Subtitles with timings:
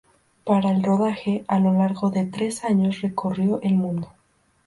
[0.45, 4.11] Para el rodaje, a lo largo de tres años recorrió el mundo.